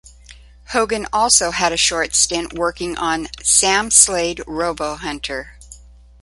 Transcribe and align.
Hogan 0.71 1.05
also 1.13 1.51
had 1.51 1.71
a 1.71 1.77
short 1.77 2.15
stint 2.15 2.53
working 2.53 2.97
on 2.97 3.27
"Sam 3.43 3.91
Slade, 3.91 4.41
Robo-Hunter". 4.47 5.59